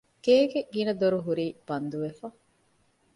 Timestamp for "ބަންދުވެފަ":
1.67-2.27